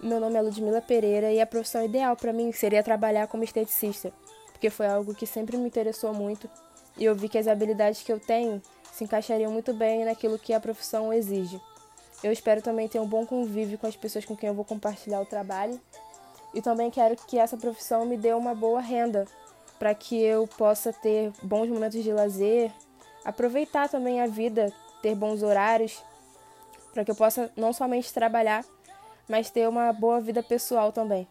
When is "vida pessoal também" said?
30.20-31.28